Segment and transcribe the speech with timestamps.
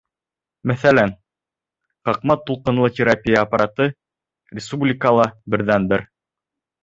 [0.69, 1.11] —Мәҫәлән,
[2.09, 3.87] ҡаҡма-тулҡынлы терапия аппараты—
[4.61, 6.07] республикала берҙән-бер.